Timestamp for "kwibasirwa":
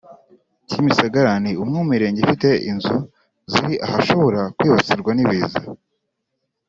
4.57-5.11